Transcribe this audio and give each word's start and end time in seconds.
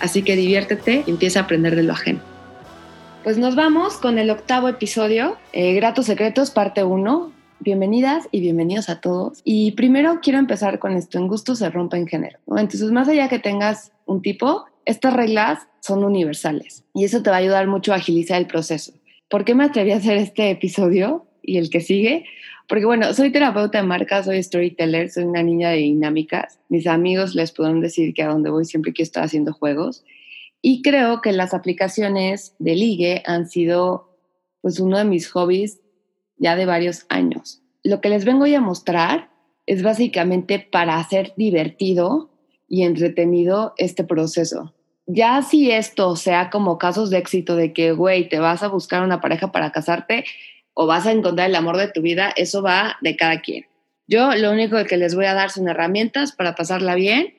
Así 0.00 0.22
que 0.22 0.36
diviértete 0.36 1.04
y 1.06 1.10
empieza 1.10 1.40
a 1.40 1.42
aprender 1.42 1.74
de 1.76 1.82
lo 1.82 1.92
ajeno. 1.92 2.20
Pues 3.24 3.36
nos 3.36 3.56
vamos 3.56 3.96
con 3.96 4.18
el 4.18 4.30
octavo 4.30 4.68
episodio, 4.68 5.36
eh, 5.52 5.74
Gratos 5.74 6.06
Secretos, 6.06 6.50
parte 6.50 6.84
1. 6.84 7.32
Bienvenidas 7.60 8.28
y 8.30 8.40
bienvenidos 8.40 8.88
a 8.88 9.00
todos. 9.00 9.40
Y 9.44 9.72
primero 9.72 10.20
quiero 10.22 10.38
empezar 10.38 10.78
con 10.78 10.92
esto, 10.92 11.18
en 11.18 11.26
gusto 11.26 11.56
se 11.56 11.68
rompe 11.68 11.96
en 11.96 12.06
género. 12.06 12.38
Entonces, 12.46 12.90
más 12.92 13.08
allá 13.08 13.28
que 13.28 13.40
tengas 13.40 13.92
un 14.06 14.22
tipo, 14.22 14.66
estas 14.84 15.12
reglas 15.12 15.66
son 15.80 16.04
universales 16.04 16.84
y 16.94 17.04
eso 17.04 17.22
te 17.22 17.30
va 17.30 17.36
a 17.36 17.40
ayudar 17.40 17.66
mucho 17.66 17.92
a 17.92 17.96
agilizar 17.96 18.38
el 18.38 18.46
proceso. 18.46 18.92
¿Por 19.28 19.44
qué 19.44 19.54
me 19.54 19.64
atreví 19.64 19.90
a 19.90 19.96
hacer 19.96 20.16
este 20.16 20.50
episodio 20.50 21.26
y 21.42 21.58
el 21.58 21.70
que 21.70 21.80
sigue? 21.80 22.24
Porque 22.68 22.84
bueno, 22.84 23.12
soy 23.14 23.32
terapeuta 23.32 23.78
de 23.78 23.86
marca, 23.86 24.22
soy 24.22 24.42
storyteller, 24.42 25.10
soy 25.10 25.24
una 25.24 25.42
niña 25.42 25.70
de 25.70 25.78
dinámicas. 25.78 26.60
Mis 26.68 26.86
amigos 26.86 27.34
les 27.34 27.50
pueden 27.52 27.80
decir 27.80 28.12
que 28.12 28.22
a 28.22 28.28
donde 28.28 28.50
voy 28.50 28.66
siempre 28.66 28.92
quiero 28.92 29.06
estar 29.06 29.24
haciendo 29.24 29.54
juegos. 29.54 30.04
Y 30.60 30.82
creo 30.82 31.22
que 31.22 31.32
las 31.32 31.54
aplicaciones 31.54 32.54
de 32.58 32.74
ligue 32.74 33.22
han 33.26 33.48
sido 33.48 34.18
pues 34.60 34.80
uno 34.80 34.98
de 34.98 35.04
mis 35.04 35.30
hobbies 35.30 35.80
ya 36.36 36.56
de 36.56 36.66
varios 36.66 37.06
años. 37.08 37.62
Lo 37.82 38.00
que 38.00 38.10
les 38.10 38.24
vengo 38.24 38.44
a 38.44 38.60
mostrar 38.60 39.30
es 39.66 39.82
básicamente 39.82 40.58
para 40.58 40.98
hacer 40.98 41.32
divertido 41.36 42.30
y 42.68 42.82
entretenido 42.82 43.72
este 43.78 44.04
proceso 44.04 44.74
ya 45.08 45.40
si 45.40 45.70
esto 45.70 46.16
sea 46.16 46.50
como 46.50 46.76
casos 46.76 47.08
de 47.08 47.16
éxito 47.16 47.56
de 47.56 47.72
que, 47.72 47.92
güey, 47.92 48.28
te 48.28 48.38
vas 48.38 48.62
a 48.62 48.68
buscar 48.68 49.02
una 49.02 49.22
pareja 49.22 49.50
para 49.50 49.72
casarte 49.72 50.26
o 50.80 50.86
vas 50.86 51.08
a 51.08 51.10
encontrar 51.10 51.50
el 51.50 51.56
amor 51.56 51.76
de 51.76 51.88
tu 51.88 52.02
vida, 52.02 52.32
eso 52.36 52.62
va 52.62 52.98
de 53.00 53.16
cada 53.16 53.40
quien. 53.40 53.66
Yo 54.06 54.36
lo 54.36 54.52
único 54.52 54.76
que 54.84 54.96
les 54.96 55.16
voy 55.16 55.24
a 55.24 55.34
dar 55.34 55.50
son 55.50 55.68
herramientas 55.68 56.30
para 56.30 56.54
pasarla 56.54 56.94
bien. 56.94 57.34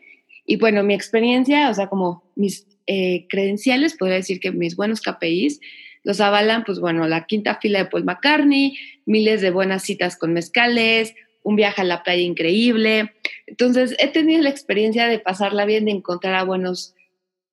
Y 0.46 0.58
bueno, 0.58 0.84
mi 0.84 0.94
experiencia, 0.94 1.70
o 1.70 1.74
sea, 1.74 1.88
como 1.88 2.30
mis 2.36 2.68
eh, 2.86 3.28
credenciales, 3.30 3.96
podría 3.96 4.18
decir 4.18 4.42
que 4.42 4.52
mis 4.52 4.76
buenos 4.76 5.00
KPIs 5.00 5.62
los 6.04 6.20
avalan, 6.20 6.66
pues 6.66 6.82
bueno, 6.82 7.08
la 7.08 7.28
quinta 7.28 7.56
fila 7.62 7.80
de 7.80 7.86
Paul 7.86 8.04
McCartney, 8.04 8.78
miles 9.06 9.40
de 9.40 9.52
buenas 9.52 9.84
citas 9.84 10.18
con 10.18 10.34
mezcales, 10.34 11.16
un 11.42 11.56
viaje 11.56 11.80
a 11.80 11.86
la 11.86 12.04
playa 12.04 12.22
increíble. 12.22 13.14
Entonces, 13.48 13.96
he 14.00 14.10
tenido 14.10 14.42
la 14.42 14.50
experiencia 14.50 15.08
de 15.08 15.18
pasarla 15.18 15.64
bien, 15.64 15.86
de 15.86 15.92
encontrar 15.92 16.36
a 16.36 16.44
buenos 16.44 16.94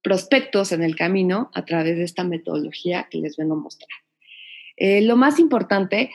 prospectos 0.03 0.73
en 0.73 0.83
el 0.83 0.97
camino 0.97 1.49
a 1.55 1.65
través 1.65 1.97
de 1.97 2.03
esta 2.03 2.25
metodología 2.25 3.07
que 3.09 3.19
les 3.19 3.37
vengo 3.37 3.55
a 3.55 3.59
mostrar. 3.59 4.06
Eh, 4.77 5.01
lo 5.03 5.17
más 5.17 5.39
importante 5.39 6.11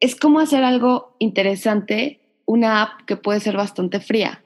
es 0.00 0.16
cómo 0.16 0.40
hacer 0.40 0.64
algo 0.64 1.16
interesante, 1.18 2.20
una 2.44 2.82
app 2.82 3.04
que 3.06 3.16
puede 3.16 3.40
ser 3.40 3.56
bastante 3.56 4.00
fría. 4.00 4.42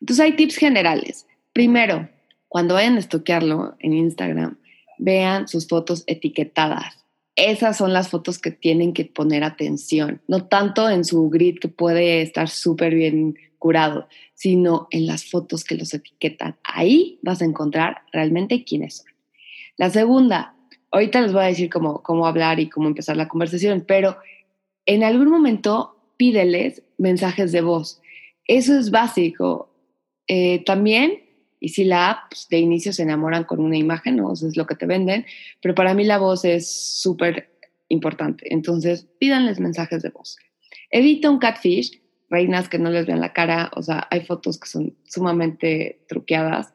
Entonces 0.00 0.24
hay 0.24 0.32
tips 0.36 0.56
generales. 0.56 1.26
Primero, 1.52 2.08
cuando 2.48 2.74
vayan 2.74 2.96
a 2.96 3.00
estoquearlo 3.00 3.76
en 3.80 3.94
Instagram, 3.94 4.58
vean 4.98 5.48
sus 5.48 5.68
fotos 5.68 6.04
etiquetadas. 6.06 7.04
Esas 7.36 7.76
son 7.76 7.92
las 7.92 8.08
fotos 8.08 8.38
que 8.38 8.52
tienen 8.52 8.92
que 8.92 9.06
poner 9.06 9.42
atención, 9.42 10.20
no 10.28 10.46
tanto 10.46 10.88
en 10.88 11.04
su 11.04 11.28
grid 11.30 11.58
que 11.58 11.68
puede 11.68 12.22
estar 12.22 12.48
súper 12.48 12.94
bien 12.94 13.36
curado, 13.58 14.08
sino 14.34 14.86
en 14.90 15.06
las 15.06 15.28
fotos 15.28 15.64
que 15.64 15.74
los 15.74 15.92
etiquetan. 15.94 16.56
Ahí 16.62 17.18
vas 17.22 17.42
a 17.42 17.44
encontrar 17.44 18.02
realmente 18.12 18.62
quiénes 18.62 18.98
son. 18.98 19.06
La 19.76 19.90
segunda, 19.90 20.54
ahorita 20.94 21.20
les 21.20 21.32
voy 21.32 21.42
a 21.42 21.46
decir 21.46 21.68
cómo, 21.70 22.02
cómo 22.02 22.26
hablar 22.26 22.60
y 22.60 22.68
cómo 22.68 22.86
empezar 22.86 23.16
la 23.16 23.26
conversación, 23.26 23.84
pero 23.86 24.16
en 24.86 25.02
algún 25.02 25.28
momento 25.28 25.96
pídeles 26.16 26.82
mensajes 26.98 27.50
de 27.50 27.62
voz. 27.62 28.00
Eso 28.46 28.78
es 28.78 28.90
básico. 28.90 29.70
Eh, 30.28 30.62
también, 30.64 31.24
y 31.58 31.70
si 31.70 31.84
la 31.84 32.10
app 32.10 32.30
pues, 32.30 32.48
de 32.48 32.58
inicio 32.58 32.92
se 32.92 33.02
enamoran 33.02 33.44
con 33.44 33.60
una 33.60 33.76
imagen, 33.76 34.16
¿no? 34.16 34.32
Eso 34.32 34.46
es 34.46 34.56
lo 34.56 34.66
que 34.66 34.76
te 34.76 34.86
venden, 34.86 35.26
pero 35.60 35.74
para 35.74 35.94
mí 35.94 36.04
la 36.04 36.18
voz 36.18 36.44
es 36.44 36.70
súper 36.70 37.50
importante. 37.88 38.52
Entonces, 38.52 39.08
pídanles 39.18 39.58
mensajes 39.58 40.00
de 40.02 40.10
voz. 40.10 40.36
Evita 40.90 41.28
un 41.28 41.38
catfish 41.38 42.00
reinas 42.30 42.68
que 42.68 42.78
no 42.78 42.90
les 42.90 43.06
vean 43.06 43.20
la 43.20 43.32
cara, 43.32 43.70
o 43.74 43.82
sea, 43.82 44.06
hay 44.10 44.20
fotos 44.20 44.58
que 44.58 44.68
son 44.68 44.96
sumamente 45.04 46.04
truqueadas. 46.08 46.72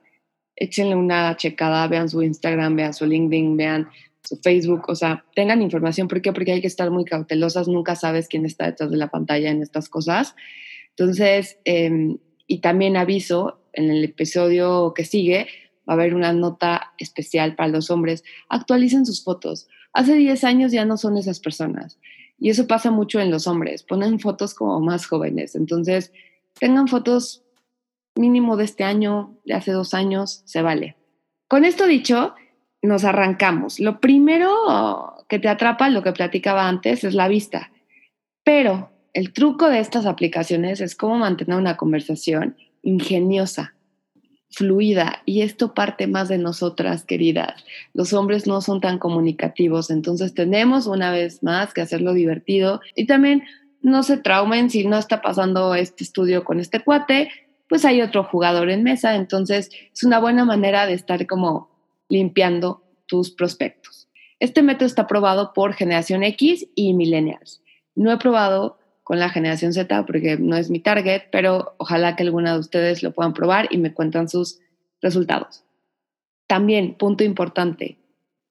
Échenle 0.58 0.96
una 0.96 1.38
checada, 1.38 1.88
vean 1.88 2.10
su 2.10 2.22
Instagram, 2.22 2.76
vean 2.76 2.94
su 2.94 3.06
LinkedIn, 3.06 3.56
vean 3.56 3.88
su 4.24 4.38
Facebook, 4.38 4.84
o 4.88 4.96
sea, 4.96 5.26
tengan 5.36 5.62
información. 5.62 6.08
¿Por 6.08 6.22
qué? 6.22 6.34
Porque 6.34 6.52
hay 6.52 6.62
que 6.62 6.68
estar 6.68 6.92
muy 6.92 7.06
cautelosas, 7.06 7.68
nunca 7.68 7.96
sabes 7.96 8.28
quién 8.28 8.46
está 8.46 8.66
detrás 8.66 8.92
de 8.92 8.98
la 8.98 9.10
pantalla 9.10 9.50
en 9.50 9.62
estas 9.62 9.90
cosas. 9.90 10.36
Entonces, 10.90 11.58
em, 11.66 12.18
y 12.48 12.60
también 12.60 12.98
aviso, 12.98 13.60
en 13.74 13.90
el 13.90 14.04
episodio 14.04 14.94
que 14.94 15.06
sigue 15.06 15.48
va 15.88 15.94
a 15.94 15.96
haber 15.96 16.14
una 16.14 16.34
nota 16.34 16.94
especial 16.98 17.56
para 17.56 17.70
los 17.70 17.90
hombres. 17.90 18.24
Actualicen 18.50 19.06
sus 19.06 19.24
fotos. 19.24 19.68
Hace 19.94 20.16
10 20.16 20.44
años 20.44 20.72
ya 20.72 20.86
no 20.86 20.98
son 20.98 21.18
esas 21.18 21.40
personas. 21.40 21.98
Y 22.38 22.50
eso 22.50 22.68
pasa 22.68 22.92
mucho 22.92 23.20
en 23.20 23.32
los 23.32 23.48
hombres, 23.48 23.84
ponen 23.84 24.20
fotos 24.20 24.54
como 24.54 24.80
más 24.80 25.06
jóvenes. 25.06 25.56
Entonces, 25.56 26.14
tengan 26.58 26.88
fotos 26.88 27.44
mínimo 28.16 28.56
de 28.56 28.64
este 28.64 28.84
año, 28.84 29.38
de 29.46 29.56
hace 29.56 29.72
dos 29.72 29.94
años, 29.94 30.42
se 30.46 30.62
vale. 30.62 30.96
Con 31.48 31.66
esto 31.66 31.86
dicho, 31.86 32.36
nos 32.82 33.04
arrancamos. 33.04 33.80
Lo 33.80 34.00
primero 34.00 35.16
que 35.28 35.40
te 35.40 35.50
atrapa, 35.50 35.90
lo 35.90 36.04
que 36.04 36.12
platicaba 36.12 36.68
antes, 36.68 37.04
es 37.04 37.14
la 37.14 37.28
vista. 37.28 37.72
Pero 38.44 38.90
el 39.14 39.34
truco 39.34 39.70
de 39.70 39.80
estas 39.80 40.06
aplicaciones 40.06 40.82
es 40.82 40.96
cómo 40.96 41.18
mantener 41.18 41.58
una 41.58 41.78
conversación 41.78 42.56
ingeniosa, 42.82 43.76
fluida 44.52 45.22
y 45.26 45.42
esto 45.42 45.74
parte 45.74 46.08
más 46.08 46.30
de 46.30 46.38
nosotras, 46.38 47.04
queridas. 47.04 47.64
Los 47.94 48.14
hombres 48.14 48.48
no 48.48 48.62
son 48.62 48.82
tan 48.82 48.98
comunicativos, 48.98 49.90
entonces 49.92 50.34
tenemos 50.34 50.88
una 50.88 51.12
vez 51.12 51.44
más 51.44 51.74
que 51.74 51.82
hacerlo 51.82 52.14
divertido 52.14 52.82
y 52.96 53.06
también 53.06 53.44
no 53.82 54.04
se 54.04 54.18
traumen 54.18 54.70
si 54.70 54.86
no 54.86 54.98
está 54.98 55.22
pasando 55.22 55.76
este 55.76 56.04
estudio 56.04 56.44
con 56.44 56.60
este 56.60 56.84
cuate, 56.84 57.30
pues 57.68 57.86
hay 57.86 58.02
otro 58.02 58.24
jugador 58.24 58.70
en 58.70 58.84
mesa, 58.84 59.16
entonces 59.16 59.70
es 59.94 60.04
una 60.04 60.20
buena 60.20 60.44
manera 60.44 60.88
de 60.88 60.94
estar 60.94 61.28
como 61.28 61.70
limpiando 62.10 62.84
tus 63.06 63.32
prospectos. 63.32 64.10
Este 64.40 64.62
método 64.62 64.86
está 64.86 65.08
probado 65.08 65.54
por 65.54 65.74
generación 65.74 66.24
X 66.24 66.68
y 66.76 66.94
millennials. 66.94 67.62
No 67.96 68.12
he 68.12 68.18
probado 68.18 68.78
con 69.04 69.20
la 69.20 69.30
generación 69.30 69.74
Z 69.74 70.06
porque 70.06 70.38
no 70.38 70.56
es 70.56 70.70
mi 70.70 70.80
target, 70.80 71.24
pero 71.32 71.74
ojalá 71.78 72.16
que 72.16 72.24
alguna 72.24 72.54
de 72.54 72.60
ustedes 72.60 73.02
lo 73.04 73.12
puedan 73.12 73.34
probar 73.34 73.68
y 73.72 73.78
me 73.78 73.94
cuentan 73.94 74.30
sus 74.30 74.60
resultados. 75.02 75.64
También, 76.48 76.96
punto 76.96 77.24
importante, 77.24 77.98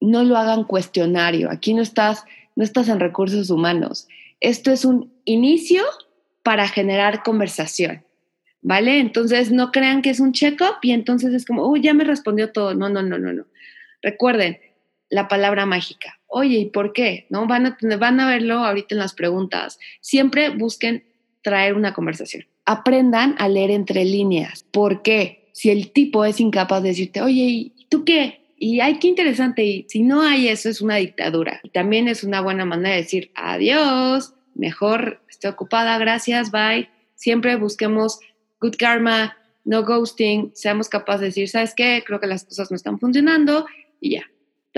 no 0.01 0.25
lo 0.25 0.37
hagan 0.37 0.65
cuestionario. 0.65 1.51
Aquí 1.51 1.75
no 1.75 1.83
estás, 1.83 2.25
no 2.57 2.65
estás 2.65 2.89
en 2.89 3.01
recursos 3.01 3.51
humanos. 3.51 4.09
Esto 4.41 4.71
es 4.71 4.85
un 4.85 5.13
inicio 5.25 5.83
para 6.43 6.69
generar 6.69 7.23
conversación. 7.23 8.05
¿Vale? 8.61 8.99
Entonces 8.99 9.53
no 9.53 9.71
crean 9.71 10.03
que 10.03 10.11
es 10.11 10.21
un 10.21 10.33
check-up 10.33 10.79
y 10.83 10.91
entonces 10.93 11.33
es 11.33 11.45
como, 11.45 11.67
uy, 11.69 11.81
ya 11.81 11.95
me 11.95 12.05
respondió 12.05 12.53
todo. 12.53 12.75
No, 12.75 12.89
no, 12.89 13.03
no, 13.03 13.19
no, 13.19 13.33
no. 13.33 13.47
Recuerden, 14.03 14.59
la 15.11 15.29
palabra 15.29 15.67
mágica. 15.67 16.19
Oye, 16.27 16.59
¿y 16.59 16.67
por 16.67 16.93
qué? 16.93 17.27
¿No? 17.31 17.47
Van 17.47 17.67
a, 17.67 17.79
van 17.99 18.21
a 18.21 18.29
verlo 18.29 18.59
ahorita 18.59 18.95
en 18.95 18.99
las 18.99 19.15
preguntas. 19.15 19.79
Siempre 20.01 20.51
busquen 20.51 21.05
traer 21.43 21.75
una 21.75 21.95
conversación. 21.95 22.47
Aprendan 22.67 23.35
a 23.39 23.49
leer 23.49 23.71
entre 23.71 24.05
líneas. 24.05 24.65
¿Por 24.71 25.03
qué? 25.03 25.51
Si 25.53 25.71
el 25.71 25.91
tipo 25.93 26.25
es 26.25 26.41
incapaz 26.41 26.83
de 26.83 26.91
decirte, 26.91 27.23
oye, 27.23 27.43
¿y 27.43 27.87
tú 27.89 28.05
qué? 28.05 28.41
Y 28.59 28.81
ay, 28.81 28.99
qué 28.99 29.09
interesante. 29.09 29.65
Y 29.65 29.87
si 29.89 30.03
no 30.03 30.21
hay 30.21 30.49
eso, 30.49 30.69
es 30.69 30.81
una 30.81 30.97
dictadura. 30.97 31.61
Y 31.63 31.71
también 31.71 32.09
es 32.09 32.25
una 32.25 32.41
buena 32.41 32.65
manera 32.65 32.95
de 32.95 33.03
decir 33.03 33.31
adiós, 33.35 34.35
mejor 34.55 35.23
estoy 35.29 35.51
ocupada, 35.51 35.97
gracias, 35.99 36.51
bye. 36.51 36.91
Siempre 37.15 37.57
busquemos 37.57 38.21
good 38.61 38.75
karma, 38.79 39.37
no 39.65 39.85
ghosting, 39.85 40.53
seamos 40.55 40.89
capaces 40.89 41.21
de 41.21 41.27
decir, 41.27 41.49
¿sabes 41.49 41.75
qué? 41.75 42.03
Creo 42.07 42.21
que 42.21 42.27
las 42.27 42.45
cosas 42.45 42.71
no 42.71 42.77
están 42.77 42.99
funcionando 42.99 43.67
y 44.01 44.13
ya 44.13 44.25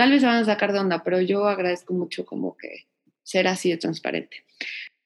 tal 0.01 0.09
vez 0.09 0.21
se 0.21 0.27
van 0.27 0.37
a 0.37 0.45
sacar 0.45 0.73
de 0.73 0.79
onda, 0.79 1.03
pero 1.03 1.21
yo 1.21 1.47
agradezco 1.47 1.93
mucho 1.93 2.25
como 2.25 2.57
que 2.57 2.87
ser 3.23 3.47
así 3.47 3.69
de 3.69 3.77
transparente. 3.77 4.37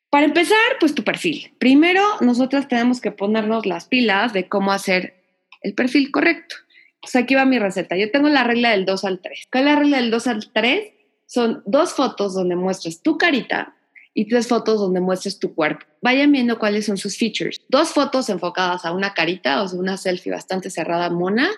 Para 0.10 0.25
empezar, 0.25 0.57
pues 0.80 0.95
tu 0.95 1.04
perfil. 1.04 1.54
Primero, 1.60 2.01
nosotras 2.22 2.69
tenemos 2.69 3.01
que 3.01 3.12
ponernos 3.12 3.66
las 3.66 3.86
pilas 3.88 4.31
de 4.31 4.48
cómo 4.48 4.72
hacer 4.72 5.21
el 5.62 5.74
perfil 5.74 6.12
correcto. 6.12 6.56
Pues 7.01 7.16
aquí 7.18 7.36
va 7.36 7.44
mi 7.44 7.60
receta. 7.60 7.98
Yo 7.98 8.10
tengo 8.10 8.30
la 8.30 8.45
regla 8.45 8.71
del 8.71 8.86
2 8.86 9.04
al 9.04 9.19
3. 9.19 9.48
¿Cuál 9.51 9.68
es 9.68 9.74
la 9.74 9.80
regla 9.80 9.98
del 9.98 10.12
2 10.12 10.28
al 10.28 10.51
3? 10.54 10.94
Son 11.25 11.62
dos 11.66 11.94
fotos 11.94 12.33
donde 12.33 12.56
muestras 12.56 13.01
tu 13.01 13.18
carita 13.18 13.75
y 14.16 14.28
tres 14.28 14.48
fotos 14.48 14.80
donde 14.80 15.02
muestres 15.02 15.38
tu 15.38 15.54
cuerpo. 15.54 15.86
Vayan 16.02 16.32
viendo 16.32 16.58
cuáles 16.58 16.88
son 16.88 16.98
sus 16.98 17.18
features. 17.18 17.62
Dos 17.70 17.90
fotos 17.90 18.30
enfocadas 18.30 18.86
a 18.86 18.94
una 18.94 19.14
carita, 19.14 19.62
o 19.62 19.68
sea, 19.68 19.78
una 19.78 19.98
selfie 19.98 20.32
bastante 20.32 20.72
cerrada, 20.72 21.10
mona, 21.10 21.52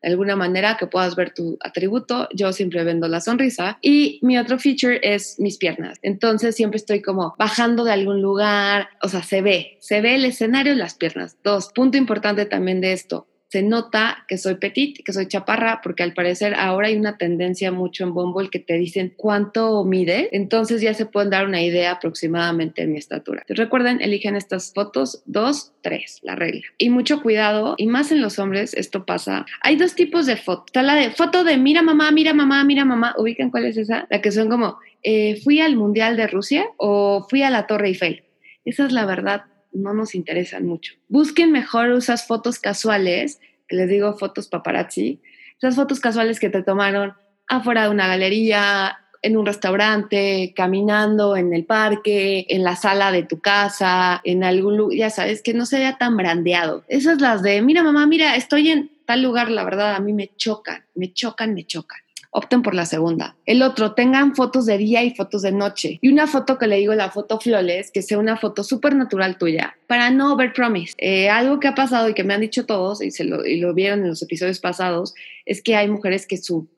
de 0.00 0.10
alguna 0.10 0.36
manera 0.36 0.76
que 0.78 0.86
puedas 0.86 1.16
ver 1.16 1.34
tu 1.34 1.58
atributo. 1.60 2.28
Yo 2.32 2.52
siempre 2.52 2.84
vendo 2.84 3.08
la 3.08 3.20
sonrisa. 3.20 3.78
Y 3.82 4.20
mi 4.22 4.38
otro 4.38 4.58
feature 4.58 5.00
es 5.02 5.40
mis 5.40 5.58
piernas. 5.58 5.98
Entonces 6.02 6.54
siempre 6.54 6.76
estoy 6.76 7.02
como 7.02 7.34
bajando 7.36 7.82
de 7.82 7.92
algún 7.92 8.22
lugar, 8.22 8.90
o 9.02 9.08
sea, 9.08 9.22
se 9.22 9.42
ve, 9.42 9.76
se 9.80 10.00
ve 10.00 10.14
el 10.14 10.24
escenario 10.24 10.72
en 10.72 10.78
las 10.78 10.94
piernas. 10.94 11.36
Dos, 11.42 11.72
punto 11.74 11.98
importante 11.98 12.46
también 12.46 12.80
de 12.80 12.92
esto, 12.92 13.26
se 13.48 13.62
nota 13.62 14.24
que 14.26 14.36
soy 14.36 14.56
petit, 14.56 15.04
que 15.04 15.12
soy 15.12 15.28
chaparra, 15.28 15.80
porque 15.82 16.02
al 16.02 16.12
parecer 16.12 16.54
ahora 16.54 16.88
hay 16.88 16.96
una 16.96 17.18
tendencia 17.18 17.70
mucho 17.70 18.04
en 18.04 18.12
Bumble 18.12 18.50
que 18.50 18.58
te 18.58 18.74
dicen 18.74 19.14
cuánto 19.16 19.84
mide, 19.84 20.28
entonces 20.32 20.80
ya 20.80 20.92
se 20.92 21.06
pueden 21.06 21.30
dar 21.30 21.46
una 21.46 21.62
idea 21.62 21.92
aproximadamente 21.92 22.82
de 22.82 22.88
mi 22.88 22.98
estatura. 22.98 23.44
recuerden, 23.48 24.00
eligen 24.00 24.34
estas 24.34 24.72
fotos, 24.72 25.22
dos, 25.26 25.72
tres, 25.82 26.18
la 26.22 26.34
regla. 26.34 26.62
Y 26.78 26.90
mucho 26.90 27.22
cuidado, 27.22 27.74
y 27.78 27.86
más 27.86 28.10
en 28.10 28.20
los 28.20 28.38
hombres, 28.38 28.74
esto 28.74 29.06
pasa. 29.06 29.46
Hay 29.60 29.76
dos 29.76 29.94
tipos 29.94 30.26
de 30.26 30.36
fotos. 30.36 30.66
Está 30.66 30.82
la 30.82 30.94
de 30.96 31.10
foto 31.10 31.44
de 31.44 31.56
mira 31.56 31.82
mamá, 31.82 32.10
mira 32.10 32.34
mamá, 32.34 32.64
mira 32.64 32.84
mamá. 32.84 33.14
¿Ubican 33.18 33.50
cuál 33.50 33.66
es 33.66 33.76
esa? 33.76 34.06
La 34.10 34.20
que 34.20 34.32
son 34.32 34.48
como, 34.48 34.78
eh, 35.02 35.40
fui 35.42 35.60
al 35.60 35.76
Mundial 35.76 36.16
de 36.16 36.26
Rusia 36.26 36.66
o 36.76 37.26
fui 37.28 37.42
a 37.42 37.50
la 37.50 37.66
Torre 37.66 37.88
Eiffel. 37.88 38.24
Esa 38.64 38.86
es 38.86 38.92
la 38.92 39.04
verdad 39.04 39.44
no 39.74 39.92
nos 39.92 40.14
interesan 40.14 40.66
mucho. 40.66 40.94
Busquen 41.08 41.52
mejor 41.52 41.90
esas 41.92 42.26
fotos 42.26 42.58
casuales, 42.58 43.40
que 43.68 43.76
les 43.76 43.88
digo 43.88 44.16
fotos 44.16 44.48
paparazzi, 44.48 45.20
esas 45.58 45.76
fotos 45.76 46.00
casuales 46.00 46.40
que 46.40 46.50
te 46.50 46.62
tomaron 46.62 47.14
afuera 47.46 47.84
de 47.84 47.90
una 47.90 48.06
galería, 48.06 48.98
en 49.22 49.38
un 49.38 49.46
restaurante, 49.46 50.52
caminando 50.54 51.34
en 51.36 51.54
el 51.54 51.64
parque, 51.64 52.44
en 52.50 52.62
la 52.62 52.76
sala 52.76 53.10
de 53.10 53.22
tu 53.22 53.40
casa, 53.40 54.20
en 54.22 54.44
algún 54.44 54.76
lugar, 54.76 54.98
ya 54.98 55.10
sabes, 55.10 55.42
que 55.42 55.54
no 55.54 55.64
se 55.64 55.78
vea 55.78 55.96
tan 55.96 56.16
brandeado. 56.16 56.84
Esas 56.88 57.22
las 57.22 57.42
de, 57.42 57.62
mira 57.62 57.82
mamá, 57.82 58.06
mira, 58.06 58.36
estoy 58.36 58.68
en 58.68 58.90
tal 59.06 59.22
lugar, 59.22 59.50
la 59.50 59.64
verdad, 59.64 59.94
a 59.94 60.00
mí 60.00 60.12
me 60.12 60.30
chocan, 60.36 60.84
me 60.94 61.12
chocan, 61.12 61.54
me 61.54 61.64
chocan 61.64 62.00
opten 62.34 62.62
por 62.62 62.74
la 62.74 62.84
segunda. 62.84 63.36
El 63.46 63.62
otro, 63.62 63.92
tengan 63.92 64.34
fotos 64.34 64.66
de 64.66 64.76
día 64.76 65.04
y 65.04 65.14
fotos 65.14 65.42
de 65.42 65.52
noche. 65.52 65.98
Y 66.02 66.08
una 66.08 66.26
foto 66.26 66.58
que 66.58 66.66
le 66.66 66.76
digo, 66.76 66.92
la 66.94 67.10
foto 67.10 67.38
flores, 67.38 67.92
que 67.92 68.02
sea 68.02 68.18
una 68.18 68.36
foto 68.36 68.64
súper 68.64 68.96
natural 68.96 69.38
tuya, 69.38 69.76
para 69.86 70.10
no 70.10 70.36
ver 70.36 70.52
promise. 70.52 70.94
Eh, 70.98 71.30
algo 71.30 71.60
que 71.60 71.68
ha 71.68 71.76
pasado 71.76 72.08
y 72.08 72.14
que 72.14 72.24
me 72.24 72.34
han 72.34 72.40
dicho 72.40 72.66
todos, 72.66 73.00
y, 73.00 73.12
se 73.12 73.22
lo, 73.22 73.46
y 73.46 73.60
lo 73.60 73.72
vieron 73.72 74.00
en 74.00 74.08
los 74.08 74.20
episodios 74.20 74.58
pasados, 74.58 75.14
es 75.46 75.62
que 75.62 75.76
hay 75.76 75.88
mujeres 75.88 76.26
que 76.26 76.36
su 76.36 76.68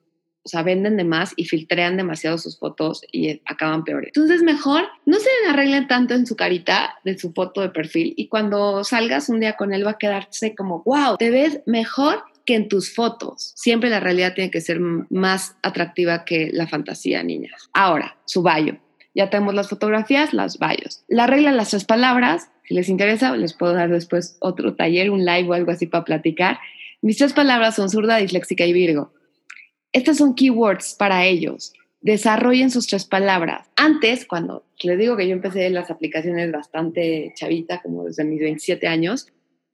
o 0.43 0.49
sea, 0.49 0.63
venden 0.63 0.95
de 0.95 1.03
más 1.03 1.33
y 1.35 1.43
filtrean 1.43 1.97
demasiado 1.97 2.37
sus 2.37 2.57
fotos 2.57 3.01
y 3.11 3.41
acaban 3.45 3.83
peores. 3.83 4.11
Entonces, 4.15 4.43
mejor 4.43 4.85
no 5.05 5.17
se 5.19 5.29
arreglen 5.49 5.89
tanto 5.89 6.13
en 6.13 6.25
su 6.25 6.37
carita 6.37 6.95
de 7.03 7.17
su 7.17 7.33
foto 7.33 7.59
de 7.59 7.69
perfil 7.69 8.13
y 8.15 8.29
cuando 8.29 8.85
salgas 8.85 9.27
un 9.27 9.41
día 9.41 9.57
con 9.57 9.73
él 9.73 9.85
va 9.85 9.91
a 9.91 9.97
quedarse 9.97 10.55
como, 10.55 10.83
wow, 10.85 11.17
te 11.17 11.31
ves 11.31 11.59
mejor 11.65 12.23
que 12.47 12.55
en 12.55 12.69
tus 12.69 12.95
fotos. 12.95 13.51
Siempre 13.55 13.89
la 13.91 13.99
realidad 13.99 14.33
tiene 14.33 14.49
que 14.49 14.61
ser 14.61 14.79
más 14.79 15.57
atractiva 15.61 16.23
que 16.23 16.49
la 16.51 16.65
fantasía, 16.65 17.21
niñas. 17.21 17.69
Ahora, 17.73 18.17
su 18.25 18.41
bayo. 18.41 18.77
Ya 19.13 19.29
tenemos 19.29 19.53
las 19.53 19.69
fotografías, 19.69 20.33
las 20.33 20.57
bayos. 20.57 21.03
La 21.09 21.27
regla 21.27 21.51
de 21.51 21.57
las 21.57 21.71
tres 21.71 21.83
palabras, 21.83 22.49
si 22.63 22.73
les 22.73 22.87
interesa, 22.87 23.35
les 23.35 23.53
puedo 23.53 23.73
dar 23.73 23.89
después 23.89 24.37
otro 24.39 24.75
taller, 24.75 25.11
un 25.11 25.25
live 25.25 25.49
o 25.49 25.53
algo 25.53 25.71
así 25.71 25.87
para 25.87 26.05
platicar. 26.05 26.57
Mis 27.01 27.17
tres 27.17 27.33
palabras 27.33 27.75
son 27.75 27.89
zurda, 27.89 28.17
disléxica 28.17 28.65
y 28.65 28.71
virgo. 28.71 29.11
Estas 29.91 30.17
son 30.17 30.33
keywords 30.33 30.95
para 30.97 31.25
ellos. 31.25 31.73
Desarrollen 31.99 32.71
sus 32.71 32.87
tres 32.87 33.05
palabras. 33.05 33.67
Antes, 33.75 34.25
cuando 34.25 34.63
les 34.83 34.97
digo 34.97 35.17
que 35.17 35.27
yo 35.27 35.33
empecé 35.33 35.69
las 35.69 35.91
aplicaciones 35.91 36.49
bastante 36.51 37.33
chavita, 37.35 37.81
como 37.81 38.05
desde 38.05 38.23
mis 38.23 38.39
27 38.39 38.87
años, 38.87 39.27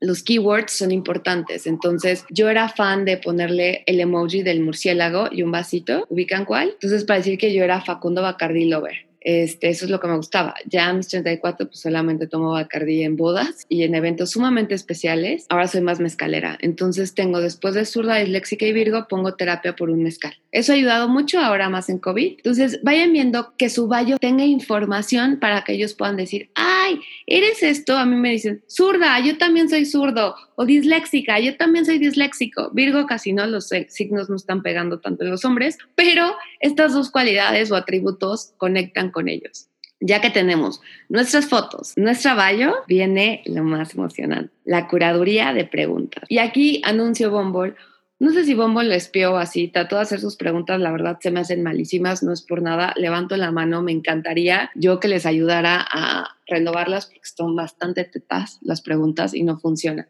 los 0.04 0.22
keywords 0.22 0.74
son 0.74 0.92
importantes. 0.92 1.66
Entonces, 1.66 2.26
yo 2.30 2.50
era 2.50 2.68
fan 2.68 3.06
de 3.06 3.18
ponerle 3.18 3.84
el 3.86 4.02
emoji 4.02 4.44
del 4.44 4.60
murciélago 4.60 5.30
y 5.32 5.44
un 5.44 5.52
vasito. 5.52 6.06
¿Ubican 6.10 6.44
cuál? 6.44 6.72
Entonces, 6.74 7.06
para 7.06 7.20
decir 7.20 7.38
que 7.38 7.54
yo 7.54 7.64
era 7.64 7.80
Facundo 7.80 8.22
Bacardi 8.22 8.66
Lover. 8.66 9.08
Este, 9.24 9.70
eso 9.70 9.86
es 9.86 9.92
lo 9.92 10.00
que 10.00 10.08
me 10.08 10.18
gustaba. 10.18 10.56
Ya 10.66 10.90
en 10.90 10.98
mis 10.98 11.08
34 11.08 11.68
pues 11.68 11.80
solamente 11.80 12.28
tomo 12.28 12.52
Bacardi 12.52 13.04
en 13.04 13.16
bodas 13.16 13.66
y 13.70 13.84
en 13.84 13.96
eventos 13.96 14.32
sumamente 14.32 14.76
especiales. 14.76 15.46
Ahora 15.50 15.68
soy 15.68 15.82
más 15.82 16.00
mezcalera. 16.00 16.58
Entonces 16.62 17.14
tengo 17.14 17.40
después 17.40 17.74
de 17.74 17.86
zurda, 17.86 18.18
disléxica 18.18 18.66
y 18.66 18.74
virgo, 18.74 19.08
pongo 19.08 19.36
terapia 19.36 19.76
por 19.76 19.90
un 19.90 20.04
mezcal. 20.04 20.34
Eso 20.52 20.72
ha 20.72 20.76
ayudado 20.76 21.10
mucho 21.10 21.40
ahora 21.40 21.70
más 21.70 21.90
en 21.90 22.00
COVID. 22.00 22.34
Entonces 22.38 22.80
vayan 22.84 23.14
viendo 23.14 23.54
que 23.58 23.70
su 23.70 23.88
baño 23.88 24.18
tenga 24.20 24.46
información 24.46 25.40
para 25.40 25.64
que 25.64 25.74
ellos 25.74 25.94
puedan 25.94 26.18
decir, 26.18 26.50
ay, 26.56 27.00
eres 27.26 27.64
esto. 27.64 27.98
A 27.98 28.06
mí 28.06 28.16
me 28.16 28.32
dicen, 28.32 28.64
zurda, 28.68 29.20
yo 29.20 29.38
también 29.38 29.70
soy 29.70 29.86
zurdo. 29.86 30.36
O 30.56 30.66
disléxica, 30.66 31.40
yo 31.40 31.58
también 31.58 31.86
soy 31.86 31.98
disléxico. 31.98 32.70
Virgo 32.74 33.06
casi 33.06 33.34
no, 33.34 33.46
los 33.48 33.70
signos 33.88 34.30
no 34.30 34.36
están 34.36 34.62
pegando 34.62 35.00
tanto 35.00 35.24
en 35.24 35.32
los 35.32 35.46
hombres, 35.46 35.78
pero 35.96 36.36
estas 36.60 36.94
dos 36.94 37.10
cualidades 37.12 37.72
o 37.72 37.76
atributos 37.76 38.54
conectan 38.58 39.12
con 39.12 39.28
ellos. 39.28 39.68
Ya 40.00 40.20
que 40.20 40.30
tenemos 40.30 40.82
nuestras 41.08 41.46
fotos, 41.46 41.94
nuestra 41.96 42.36
bio, 42.36 42.76
viene 42.88 43.42
lo 43.46 43.64
más 43.64 43.96
emocionante, 43.96 44.54
la 44.66 44.88
curaduría 44.88 45.54
de 45.54 45.66
preguntas. 45.66 46.26
Y 46.28 46.40
aquí 46.40 46.82
anuncio 46.84 47.32
Bumble. 47.32 47.76
No 48.20 48.32
sé 48.32 48.46
si 48.46 48.54
Bumble 48.54 48.88
lo 48.88 48.94
espió 48.94 49.38
así, 49.38 49.70
trató 49.70 49.96
de 49.96 50.04
hacer 50.04 50.20
sus 50.20 50.36
preguntas, 50.36 50.80
la 50.80 50.92
verdad 50.92 51.20
se 51.22 51.32
me 51.32 51.40
hacen 51.40 51.64
malísimas, 51.64 52.22
no 52.22 52.32
es 52.32 52.42
por 52.42 52.62
nada, 52.62 52.94
levanto 52.96 53.36
la 53.38 53.52
mano, 53.52 53.82
me 53.82 53.92
encantaría 53.92 54.72
yo 54.76 55.00
que 55.00 55.08
les 55.08 55.26
ayudara 55.26 55.86
a 55.90 56.38
renovarlas 56.48 57.08
porque 57.08 57.22
son 57.36 57.56
bastante 57.56 58.04
tetas 58.04 58.60
las 58.62 58.82
preguntas 58.82 59.34
y 59.34 59.44
no 59.44 59.58
funcionan. 59.58 60.08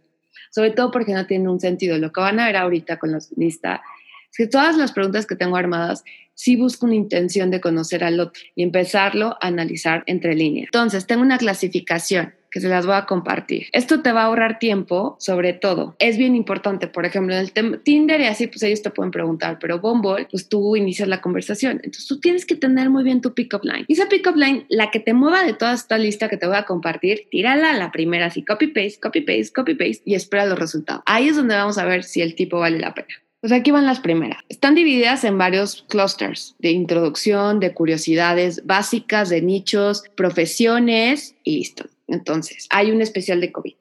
Sobre 0.53 0.71
todo 0.71 0.91
porque 0.91 1.13
no 1.13 1.25
tienen 1.25 1.47
un 1.47 1.59
sentido. 1.59 1.97
Lo 1.97 2.11
que 2.11 2.21
van 2.21 2.39
a 2.39 2.45
ver 2.45 2.57
ahorita 2.57 2.97
con 2.97 3.11
la 3.11 3.19
lista 3.35 3.81
es 4.29 4.37
que 4.37 4.47
todas 4.47 4.77
las 4.77 4.91
preguntas 4.91 5.25
que 5.25 5.35
tengo 5.35 5.55
armadas 5.55 6.03
sí 6.35 6.55
busco 6.55 6.85
una 6.85 6.95
intención 6.95 7.49
de 7.49 7.59
conocer 7.59 8.03
al 8.03 8.19
otro 8.19 8.41
y 8.55 8.63
empezarlo 8.63 9.37
a 9.41 9.47
analizar 9.47 10.03
entre 10.05 10.35
líneas. 10.35 10.65
Entonces, 10.67 11.07
tengo 11.07 11.23
una 11.23 11.37
clasificación 11.37 12.33
que 12.53 12.61
se 12.61 12.69
las 12.69 12.85
voy 12.85 12.95
a 12.95 13.05
compartir. 13.05 13.65
Esto 13.71 14.01
te 14.01 14.11
va 14.11 14.21
a 14.21 14.25
ahorrar 14.25 14.59
tiempo, 14.59 15.17
sobre 15.19 15.53
todo. 15.53 15.95
Es 15.97 16.17
bien 16.17 16.35
importante, 16.35 16.87
por 16.87 17.05
ejemplo, 17.05 17.35
en 17.35 17.41
el 17.41 17.81
Tinder 17.81 18.21
y 18.21 18.25
así, 18.25 18.45
pues 18.45 18.61
ellos 18.61 18.83
te 18.83 18.91
pueden 18.91 19.11
preguntar, 19.11 19.57
pero 19.59 19.79
Bumble, 19.79 20.27
pues 20.29 20.47
tú 20.47 20.75
inicias 20.75 21.09
la 21.09 21.19
conversación. 21.19 21.81
Entonces 21.83 22.07
tú 22.07 22.19
tienes 22.19 22.45
que 22.45 22.55
tener 22.55 22.91
muy 22.91 23.03
bien 23.03 23.21
tu 23.21 23.33
pick-up 23.33 23.63
line. 23.63 23.85
Y 23.87 23.93
esa 23.93 24.07
pick-up 24.07 24.35
line, 24.35 24.67
la 24.69 24.91
que 24.91 24.99
te 24.99 25.15
mueva 25.15 25.43
de 25.43 25.53
toda 25.53 25.73
esta 25.73 25.97
lista 25.97 26.29
que 26.29 26.37
te 26.37 26.45
voy 26.45 26.57
a 26.57 26.65
compartir, 26.65 27.27
tírala 27.31 27.71
a 27.71 27.77
la 27.77 27.91
primera, 27.91 28.27
así 28.27 28.45
copy-paste, 28.45 28.99
copy-paste, 29.01 29.51
copy-paste 29.53 30.03
y 30.05 30.13
espera 30.13 30.45
los 30.45 30.59
resultados. 30.59 31.01
Ahí 31.07 31.29
es 31.29 31.35
donde 31.35 31.55
vamos 31.55 31.79
a 31.79 31.85
ver 31.85 32.03
si 32.03 32.21
el 32.21 32.35
tipo 32.35 32.59
vale 32.59 32.79
la 32.79 32.93
pena. 32.93 33.15
Pues 33.41 33.51
aquí 33.51 33.71
van 33.71 33.85
las 33.85 33.99
primeras. 33.99 34.41
Están 34.47 34.73
divididas 34.73 35.25
en 35.25 35.37
varios 35.37 35.83
clusters 35.89 36.55
de 36.59 36.71
introducción, 36.71 37.59
de 37.59 37.73
curiosidades 37.73 38.65
básicas, 38.65 39.27
de 39.27 39.41
nichos, 39.41 40.03
profesiones 40.15 41.35
y 41.43 41.57
listo. 41.57 41.85
Entonces, 42.07 42.67
hay 42.69 42.91
un 42.91 43.01
especial 43.01 43.41
de 43.41 43.51
COVID. 43.51 43.75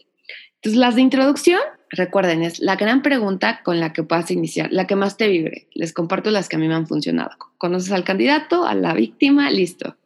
Entonces, 0.57 0.79
las 0.79 0.95
de 0.95 1.02
introducción, 1.02 1.61
recuerden, 1.91 2.43
es 2.43 2.61
la 2.61 2.76
gran 2.76 3.02
pregunta 3.02 3.62
con 3.64 3.81
la 3.81 3.93
que 3.93 4.05
puedas 4.05 4.31
iniciar, 4.31 4.73
la 4.73 4.87
que 4.87 4.95
más 4.95 5.17
te 5.17 5.29
vibre. 5.29 5.67
Les 5.75 5.93
comparto 5.93 6.31
las 6.31 6.49
que 6.49 6.57
a 6.57 6.59
mí 6.59 6.69
me 6.69 6.75
han 6.75 6.87
funcionado. 6.87 7.31
Conoces 7.59 7.91
al 7.91 8.05
candidato, 8.05 8.64
a 8.64 8.75
la 8.75 8.95
víctima, 8.95 9.50
listo. 9.50 9.97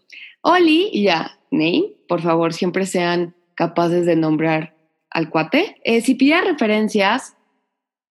Oli 0.41 0.89
y 0.93 1.05
ya, 1.05 1.39
name, 1.51 1.93
por 2.09 2.23
favor, 2.23 2.55
siempre 2.55 2.87
sean 2.87 3.35
capaces 3.55 4.07
de 4.07 4.17
nombrar 4.17 4.75
al 5.11 5.29
cuate. 5.29 5.77
Eh, 5.85 6.01
si 6.01 6.15
pides 6.15 6.45
referencias 6.45 7.37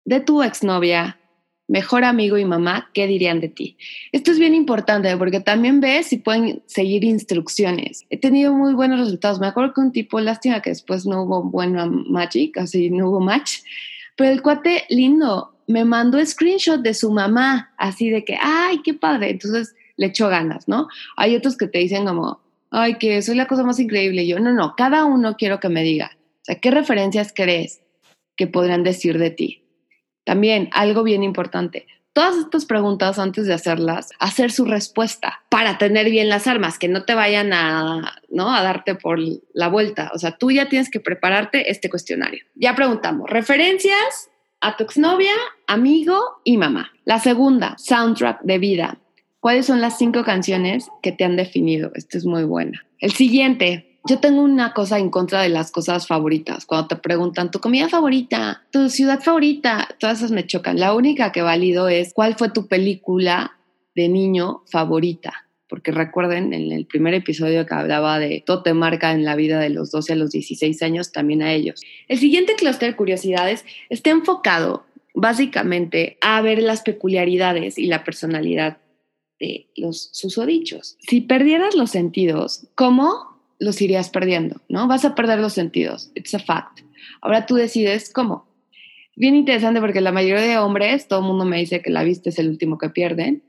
de 0.04 0.20
tu 0.20 0.44
exnovia, 0.44 1.20
mejor 1.74 2.04
amigo 2.04 2.38
y 2.38 2.46
mamá, 2.46 2.92
¿qué 2.94 3.08
dirían 3.08 3.42
de 3.42 3.50
ti? 3.50 3.78
Esto 4.12 4.30
es 4.30 4.38
bien 4.38 4.54
importante 4.54 5.18
porque 5.18 5.40
también 5.40 5.82
ves 5.82 6.06
si 6.06 6.18
pueden 6.18 6.62
seguir 6.68 7.04
instrucciones. 7.04 8.06
He 8.12 8.18
tenido 8.20 8.54
muy 8.54 8.76
buenos 8.76 9.00
resultados. 9.00 9.40
Me 9.40 9.48
acuerdo 9.48 9.74
que 9.74 9.82
un 9.82 9.92
tipo, 9.92 10.20
lástima 10.20 10.62
que 10.62 10.70
después 10.70 11.08
no 11.08 11.24
hubo 11.24 11.42
buena 11.42 11.88
magic, 11.88 12.60
así 12.60 12.92
no 12.92 13.10
hubo 13.10 13.20
match, 13.20 13.62
pero 14.16 14.30
el 14.30 14.44
cuate 14.44 14.84
lindo 14.90 15.56
me 15.66 15.84
mandó 15.84 16.24
screenshot 16.24 16.80
de 16.80 16.94
su 16.94 17.12
mamá, 17.12 17.74
así 17.80 18.12
de 18.12 18.24
que, 18.24 18.38
ay, 18.40 18.84
qué 18.84 18.94
padre. 18.94 19.32
Entonces 19.32 19.74
le 19.98 20.06
echó 20.06 20.30
ganas, 20.30 20.68
¿no? 20.68 20.88
Hay 21.18 21.36
otros 21.36 21.58
que 21.58 21.66
te 21.66 21.80
dicen 21.80 22.06
como, 22.06 22.40
ay, 22.70 23.00
que 23.00 23.24
soy 23.24 23.34
la 23.34 23.48
cosa 23.48 23.64
más 23.64 23.80
increíble. 23.80 24.28
yo, 24.28 24.40
no, 24.40 24.54
no, 24.54 24.76
cada 24.78 25.06
uno 25.06 25.38
quiero 25.38 25.60
que 25.60 25.70
me 25.70 25.82
diga, 25.82 26.12
¿qué 26.62 26.70
referencias 26.70 27.34
crees 27.36 27.82
que 28.36 28.46
podrán 28.46 28.84
decir 28.84 29.18
de 29.18 29.32
ti? 29.32 29.63
También 30.24 30.70
algo 30.72 31.04
bien 31.04 31.24
importante. 31.24 31.88
Todas 32.14 32.38
estas 32.38 32.66
preguntas, 32.66 33.18
antes 33.18 33.48
de 33.48 33.56
hacerlas, 33.56 34.12
hacer 34.20 34.52
su 34.52 34.66
respuesta 34.66 35.42
para 35.50 35.80
tener 35.80 36.12
bien 36.12 36.30
las 36.30 36.46
armas, 36.46 36.78
que 36.78 36.88
no 36.88 37.06
te 37.06 37.16
vayan 37.16 37.54
a, 37.54 38.22
¿no? 38.30 38.54
a 38.54 38.62
darte 38.62 38.94
por 38.94 39.20
la 39.54 39.68
vuelta. 39.68 40.12
O 40.14 40.20
sea, 40.20 40.38
tú 40.38 40.52
ya 40.52 40.70
tienes 40.70 40.92
que 40.92 41.00
prepararte 41.00 41.72
este 41.72 41.90
cuestionario. 41.90 42.44
Ya 42.54 42.76
preguntamos, 42.76 43.28
referencias 43.30 44.30
a 44.62 44.78
tu 44.78 44.84
exnovia, 44.84 45.34
amigo 45.66 46.20
y 46.44 46.58
mamá. 46.58 46.92
La 47.04 47.20
segunda, 47.20 47.76
soundtrack 47.80 48.42
de 48.44 48.60
vida. 48.60 48.98
¿Cuáles 49.40 49.66
son 49.66 49.82
las 49.82 49.98
cinco 49.98 50.24
canciones 50.24 50.90
que 51.02 51.12
te 51.12 51.26
han 51.26 51.36
definido? 51.36 51.92
Esta 51.96 52.18
es 52.18 52.26
muy 52.26 52.44
buena. 52.44 52.86
El 53.00 53.12
siguiente, 53.12 53.93
yo 54.06 54.20
tengo 54.20 54.42
una 54.42 54.74
cosa 54.74 55.00
en 55.00 55.10
contra 55.10 55.42
de 55.42 55.50
las 55.50 55.72
cosas 55.72 56.08
favoritas. 56.08 56.66
Cuando 56.66 56.88
te 56.90 56.96
preguntan 56.98 57.52
tu 57.52 57.60
comida 57.60 57.88
favorita, 57.88 58.64
tu 58.72 58.90
ciudad 58.90 59.22
favorita, 59.22 59.88
todas 60.00 60.20
esas 60.20 60.32
me 60.32 60.46
chocan. 60.46 60.80
La 60.80 60.94
única 60.94 61.32
que 61.32 61.42
valido 61.42 61.88
es 61.88 62.14
cuál 62.14 62.36
fue 62.36 62.50
tu 62.50 62.68
película 62.68 63.58
de 63.96 64.10
niño 64.10 64.64
favorita. 64.70 65.48
Porque 65.70 65.92
recuerden, 65.92 66.54
en 66.54 66.72
el 66.72 66.86
primer 66.86 67.14
episodio 67.14 67.66
que 67.66 67.74
hablaba 67.74 68.20
de 68.20 68.44
todo 68.46 68.62
te 68.62 68.74
marca 68.74 69.12
en 69.12 69.24
la 69.24 69.36
vida 69.36 69.60
de 69.60 69.70
los 69.70 69.90
12 69.92 70.14
a 70.14 70.16
los 70.18 70.32
16 70.32 70.82
años, 70.84 71.12
también 71.12 71.42
a 71.42 71.54
ellos. 71.54 71.82
El 72.08 72.20
siguiente 72.20 72.56
clúster 72.56 72.92
de 72.92 72.96
curiosidades 72.96 73.66
está 73.90 74.10
enfocado 74.10 74.86
básicamente 75.16 76.18
a 76.22 76.42
ver 76.42 76.62
las 76.62 76.82
peculiaridades 76.82 77.78
y 77.78 77.86
la 77.86 78.04
personalidad 78.04 78.78
de 79.40 79.68
los 79.76 80.10
susodichos. 80.12 80.98
Si 81.00 81.22
perdieras 81.22 81.76
los 81.76 81.92
sentidos, 81.92 82.68
¿cómo 82.76 83.33
los 83.60 83.82
irías 83.82 84.10
perdiendo, 84.10 84.62
¿no? 84.70 84.88
Vas 84.88 85.06
a 85.06 85.16
perder 85.16 85.40
los 85.40 85.54
sentidos, 85.54 86.12
it's 86.16 86.34
a 86.34 86.40
fact. 86.40 86.80
Ahora 87.22 87.46
tú 87.46 87.56
decides 87.56 88.12
cómo. 88.12 88.48
Bien 89.16 89.36
interesante 89.36 89.80
porque 89.80 90.02
la 90.02 90.12
mayoría 90.12 90.42
de 90.44 90.58
hombres, 90.58 91.08
todo 91.08 91.20
el 91.20 91.26
mundo 91.26 91.46
me 91.46 91.58
dice 91.58 91.82
que 91.82 91.92
la 91.92 92.04
vista 92.04 92.30
es 92.30 92.40
el 92.40 92.50
último 92.50 92.78
que 92.78 92.90
pierden 92.90 93.44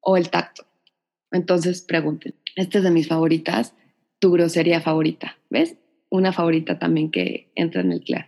o 0.00 0.16
el 0.16 0.30
tacto. 0.30 0.66
Entonces 1.32 1.82
pregunten, 1.82 2.34
esta 2.56 2.78
es 2.78 2.84
de 2.84 2.90
mis 2.90 3.08
favoritas, 3.08 3.74
tu 4.18 4.32
grosería 4.32 4.80
favorita, 4.80 5.38
¿ves? 5.48 5.76
Una 6.10 6.32
favorita 6.32 6.78
también 6.78 7.10
que 7.10 7.50
entra 7.54 7.80
en 7.80 7.92
el 7.92 8.02
claro. 8.02 8.26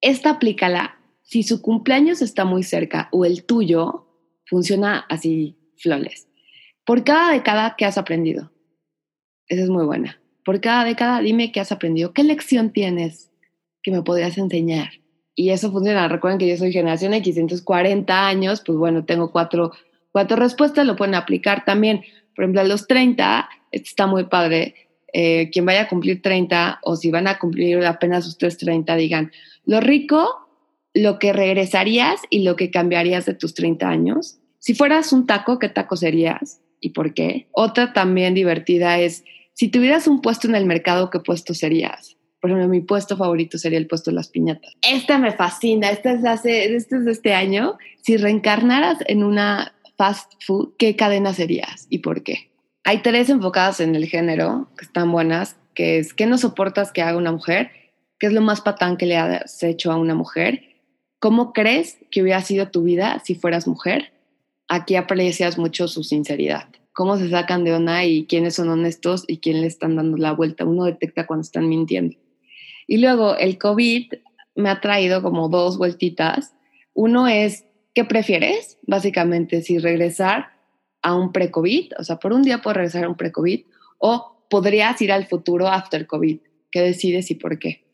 Esta 0.00 0.30
aplícala 0.30 0.98
si 1.22 1.42
su 1.42 1.62
cumpleaños 1.62 2.20
está 2.20 2.44
muy 2.44 2.62
cerca 2.62 3.08
o 3.10 3.24
el 3.24 3.44
tuyo, 3.44 4.06
funciona 4.46 5.06
así, 5.08 5.56
flores. 5.76 6.28
Por 6.84 7.02
cada 7.02 7.32
década, 7.32 7.76
¿qué 7.78 7.86
has 7.86 7.96
aprendido? 7.96 8.52
Esa 9.48 9.62
es 9.62 9.70
muy 9.70 9.86
buena. 9.86 10.20
Por 10.44 10.60
cada 10.60 10.84
década, 10.84 11.20
dime 11.20 11.52
qué 11.52 11.60
has 11.60 11.72
aprendido. 11.72 12.12
¿Qué 12.12 12.22
lección 12.22 12.70
tienes 12.70 13.30
que 13.82 13.90
me 13.90 14.02
podrías 14.02 14.36
enseñar? 14.36 14.90
Y 15.34 15.50
eso 15.50 15.72
funciona. 15.72 16.06
Recuerden 16.08 16.38
que 16.38 16.48
yo 16.48 16.56
soy 16.56 16.72
generación 16.72 17.14
X, 17.14 17.36
entonces 17.36 17.64
40 17.64 18.26
años, 18.26 18.62
pues 18.64 18.78
bueno, 18.78 19.04
tengo 19.04 19.32
cuatro, 19.32 19.72
cuatro 20.12 20.36
respuestas, 20.36 20.86
lo 20.86 20.96
pueden 20.96 21.14
aplicar 21.14 21.64
también. 21.64 22.02
Por 22.34 22.44
ejemplo, 22.44 22.60
a 22.60 22.64
los 22.64 22.86
30, 22.86 23.48
está 23.72 24.06
muy 24.06 24.24
padre. 24.24 24.74
Eh, 25.12 25.50
quien 25.52 25.64
vaya 25.64 25.82
a 25.82 25.88
cumplir 25.88 26.22
30 26.22 26.80
o 26.82 26.96
si 26.96 27.10
van 27.10 27.28
a 27.28 27.38
cumplir 27.38 27.84
apenas 27.86 28.26
ustedes 28.26 28.58
30, 28.58 28.96
digan, 28.96 29.32
lo 29.64 29.80
rico, 29.80 30.48
lo 30.92 31.18
que 31.18 31.32
regresarías 31.32 32.20
y 32.30 32.42
lo 32.42 32.56
que 32.56 32.70
cambiarías 32.70 33.24
de 33.24 33.34
tus 33.34 33.54
30 33.54 33.88
años. 33.88 34.38
Si 34.58 34.74
fueras 34.74 35.12
un 35.12 35.26
taco, 35.26 35.58
¿qué 35.58 35.68
taco 35.68 35.96
serías 35.96 36.60
y 36.80 36.90
por 36.90 37.14
qué? 37.14 37.48
Otra 37.52 37.92
también 37.92 38.34
divertida 38.34 38.98
es 38.98 39.24
si 39.54 39.68
tuvieras 39.68 40.08
un 40.08 40.20
puesto 40.20 40.48
en 40.48 40.56
el 40.56 40.66
mercado, 40.66 41.10
¿qué 41.10 41.20
puesto 41.20 41.54
serías? 41.54 42.16
Por 42.40 42.50
ejemplo, 42.50 42.68
mi 42.68 42.80
puesto 42.80 43.16
favorito 43.16 43.56
sería 43.56 43.78
el 43.78 43.86
puesto 43.86 44.10
de 44.10 44.16
las 44.16 44.28
piñatas. 44.28 44.72
Esta 44.82 45.16
me 45.16 45.32
fascina, 45.32 45.90
esta 45.90 46.12
es, 46.12 46.24
hace, 46.24 46.74
este 46.74 46.96
es 46.96 47.04
de 47.04 47.12
este 47.12 47.34
año. 47.34 47.78
Si 48.02 48.16
reencarnaras 48.16 48.98
en 49.06 49.22
una 49.22 49.72
fast 49.96 50.32
food, 50.44 50.74
¿qué 50.76 50.96
cadena 50.96 51.32
serías 51.32 51.86
y 51.88 51.98
por 51.98 52.24
qué? 52.24 52.50
Hay 52.82 53.00
tres 53.00 53.30
enfocadas 53.30 53.80
en 53.80 53.94
el 53.94 54.06
género 54.06 54.68
que 54.76 54.84
están 54.84 55.10
buenas, 55.10 55.56
que 55.72 55.98
es 55.98 56.12
¿qué 56.12 56.26
no 56.26 56.36
soportas 56.36 56.90
que 56.90 57.02
haga 57.02 57.16
una 57.16 57.32
mujer? 57.32 57.70
¿Qué 58.18 58.26
es 58.26 58.32
lo 58.32 58.42
más 58.42 58.60
patán 58.60 58.96
que 58.96 59.06
le 59.06 59.16
has 59.16 59.62
hecho 59.62 59.92
a 59.92 59.96
una 59.96 60.16
mujer? 60.16 60.64
¿Cómo 61.20 61.52
crees 61.52 61.98
que 62.10 62.22
hubiera 62.22 62.42
sido 62.42 62.68
tu 62.68 62.82
vida 62.82 63.22
si 63.24 63.36
fueras 63.36 63.68
mujer? 63.68 64.12
Aquí 64.68 64.96
aprecias 64.96 65.58
mucho 65.58 65.86
su 65.88 66.02
sinceridad 66.02 66.66
cómo 66.94 67.18
se 67.18 67.28
sacan 67.28 67.64
de 67.64 67.74
onda 67.74 68.04
y 68.04 68.24
quiénes 68.26 68.54
son 68.54 68.70
honestos 68.70 69.24
y 69.26 69.38
quién 69.38 69.60
le 69.60 69.66
están 69.66 69.96
dando 69.96 70.16
la 70.16 70.32
vuelta. 70.32 70.64
Uno 70.64 70.84
detecta 70.84 71.26
cuando 71.26 71.42
están 71.42 71.68
mintiendo. 71.68 72.16
Y 72.86 72.98
luego 72.98 73.36
el 73.36 73.58
COVID 73.58 74.14
me 74.54 74.70
ha 74.70 74.80
traído 74.80 75.22
como 75.22 75.48
dos 75.48 75.76
vueltitas. 75.76 76.54
Uno 76.94 77.26
es, 77.26 77.66
¿qué 77.94 78.04
prefieres? 78.04 78.78
Básicamente, 78.82 79.60
si 79.62 79.78
regresar 79.78 80.52
a 81.02 81.14
un 81.14 81.32
pre-COVID, 81.32 81.92
o 81.98 82.04
sea, 82.04 82.16
por 82.16 82.32
un 82.32 82.42
día 82.42 82.62
puedo 82.62 82.74
regresar 82.74 83.04
a 83.04 83.08
un 83.08 83.16
pre-COVID, 83.16 83.64
o 83.98 84.46
podrías 84.48 85.00
ir 85.02 85.12
al 85.12 85.26
futuro 85.26 85.68
after 85.68 86.06
COVID. 86.06 86.38
¿Qué 86.70 86.80
decides 86.80 87.30
y 87.30 87.34
por 87.34 87.58
qué? 87.58 87.84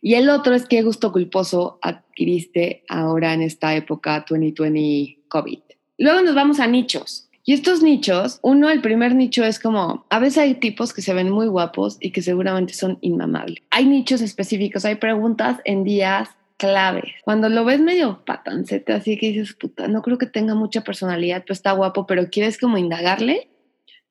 Y 0.00 0.14
el 0.14 0.28
otro 0.30 0.54
es 0.54 0.66
qué 0.66 0.82
gusto 0.82 1.12
culposo 1.12 1.78
adquiriste 1.80 2.84
ahora 2.88 3.34
en 3.34 3.42
esta 3.42 3.74
época 3.76 4.24
2020 4.28 5.20
COVID. 5.28 5.60
Luego 5.98 6.22
nos 6.22 6.34
vamos 6.34 6.58
a 6.58 6.66
nichos. 6.66 7.28
Y 7.44 7.54
estos 7.54 7.82
nichos, 7.82 8.38
uno, 8.42 8.70
el 8.70 8.80
primer 8.80 9.16
nicho 9.16 9.44
es 9.44 9.58
como, 9.58 10.06
a 10.10 10.18
veces 10.20 10.38
hay 10.38 10.54
tipos 10.54 10.92
que 10.92 11.02
se 11.02 11.12
ven 11.12 11.30
muy 11.30 11.48
guapos 11.48 11.96
y 12.00 12.12
que 12.12 12.22
seguramente 12.22 12.72
son 12.72 12.98
inmamables. 13.00 13.64
Hay 13.70 13.86
nichos 13.86 14.20
específicos, 14.20 14.84
hay 14.84 14.94
preguntas 14.94 15.58
en 15.64 15.82
días 15.82 16.28
claves. 16.56 17.10
Cuando 17.24 17.48
lo 17.48 17.64
ves 17.64 17.80
medio 17.80 18.24
patancete, 18.24 18.92
así 18.92 19.18
que 19.18 19.32
dices, 19.32 19.54
puta, 19.54 19.88
no 19.88 20.02
creo 20.02 20.18
que 20.18 20.26
tenga 20.26 20.54
mucha 20.54 20.82
personalidad, 20.82 21.44
pues 21.44 21.58
está 21.58 21.72
guapo, 21.72 22.06
pero 22.06 22.30
quieres 22.30 22.58
como 22.58 22.78
indagarle, 22.78 23.48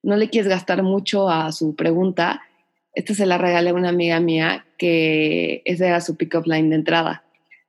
no 0.04 0.18
le 0.18 0.30
quieres 0.30 0.50
gastar 0.50 0.84
mucho 0.84 1.30
a 1.30 1.54
su 1.54 1.76
pregunta. 1.78 2.42
Esta 2.94 3.14
se 3.14 3.26
la 3.26 3.38
regalé 3.38 3.70
a 3.70 3.74
una 3.74 3.90
amiga 3.90 4.20
mía 4.20 4.66
que 4.78 5.62
esa 5.64 5.88
era 5.88 6.02
su 6.02 6.18
pick-up 6.18 6.46
line 6.46 6.68
de 6.68 6.76
entrada. 6.76 7.24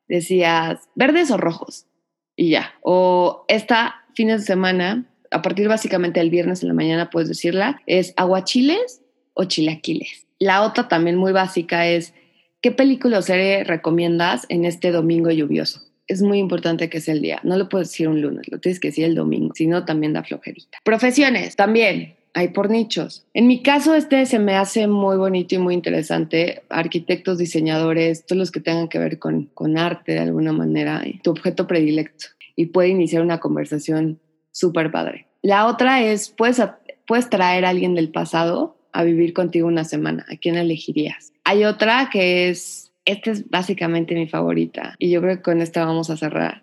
Decías, 0.08 0.88
¿verdes 0.96 1.30
o 1.30 1.36
rojos? 1.36 1.86
Y 2.34 2.50
ya. 2.50 2.72
O 2.82 3.44
esta, 3.46 4.04
fines 4.14 4.40
de 4.40 4.46
semana, 4.46 5.06
a 5.32 5.42
partir 5.42 5.68
básicamente 5.68 6.20
del 6.20 6.30
viernes 6.30 6.62
en 6.62 6.68
la 6.68 6.74
mañana 6.74 7.10
puedes 7.10 7.28
decirla, 7.28 7.80
es 7.86 8.14
aguachiles 8.16 9.02
o 9.34 9.44
chilaquiles. 9.44 10.26
La 10.38 10.62
otra 10.62 10.88
también 10.88 11.16
muy 11.16 11.32
básica 11.32 11.86
es, 11.86 12.14
¿qué 12.60 12.70
película 12.70 13.18
o 13.18 13.22
serie 13.22 13.64
recomiendas 13.64 14.46
en 14.48 14.64
este 14.64 14.90
domingo 14.90 15.30
lluvioso? 15.30 15.80
Es 16.08 16.20
muy 16.20 16.38
importante 16.38 16.90
que 16.90 17.00
sea 17.00 17.14
el 17.14 17.22
día. 17.22 17.40
No 17.44 17.56
lo 17.56 17.68
puedes 17.68 17.88
decir 17.88 18.08
un 18.08 18.20
lunes, 18.20 18.50
lo 18.50 18.58
tienes 18.58 18.80
que 18.80 18.88
decir 18.88 19.04
el 19.04 19.14
domingo, 19.14 19.54
si 19.54 19.66
no 19.66 19.84
también 19.84 20.12
da 20.12 20.24
flojerita. 20.24 20.78
Profesiones, 20.84 21.56
también 21.56 22.16
hay 22.34 22.48
por 22.48 22.70
nichos. 22.70 23.24
En 23.34 23.46
mi 23.46 23.62
caso, 23.62 23.94
este 23.94 24.26
se 24.26 24.38
me 24.38 24.56
hace 24.56 24.86
muy 24.86 25.16
bonito 25.16 25.54
y 25.54 25.58
muy 25.58 25.74
interesante. 25.74 26.62
Arquitectos, 26.68 27.38
diseñadores, 27.38 28.26
todos 28.26 28.38
los 28.38 28.50
que 28.50 28.60
tengan 28.60 28.88
que 28.88 28.98
ver 28.98 29.18
con, 29.18 29.44
con 29.54 29.78
arte 29.78 30.12
de 30.12 30.20
alguna 30.20 30.52
manera, 30.52 31.02
tu 31.22 31.30
objeto 31.30 31.66
predilecto. 31.66 32.26
Y 32.56 32.66
puede 32.66 32.88
iniciar 32.88 33.22
una 33.22 33.38
conversación 33.38 34.18
súper 34.52 34.92
padre. 34.92 35.26
La 35.42 35.66
otra 35.66 36.02
es, 36.02 36.30
puedes, 36.30 36.62
puedes 37.06 37.28
traer 37.28 37.64
a 37.64 37.70
alguien 37.70 37.94
del 37.94 38.10
pasado 38.10 38.76
a 38.92 39.02
vivir 39.02 39.32
contigo 39.32 39.66
una 39.66 39.84
semana. 39.84 40.24
¿A 40.30 40.36
quién 40.36 40.56
elegirías? 40.56 41.32
Hay 41.44 41.64
otra 41.64 42.10
que 42.12 42.48
es, 42.48 42.92
esta 43.04 43.32
es 43.32 43.50
básicamente 43.50 44.14
mi 44.14 44.28
favorita 44.28 44.94
y 44.98 45.10
yo 45.10 45.20
creo 45.20 45.36
que 45.36 45.42
con 45.42 45.60
esta 45.60 45.84
vamos 45.84 46.10
a 46.10 46.16
cerrar. 46.16 46.62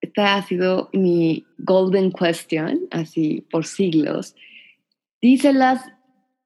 Esta 0.00 0.36
ha 0.36 0.42
sido 0.42 0.88
mi 0.92 1.44
golden 1.58 2.12
question, 2.12 2.80
así 2.90 3.44
por 3.50 3.66
siglos. 3.66 4.34
Díselas 5.20 5.84